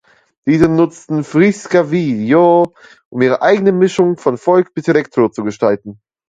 [0.47, 2.73] Diese nutzen Friska Viljor,
[3.11, 6.01] um ihre eigene Mischung von Folk bis Electro zu gestalten.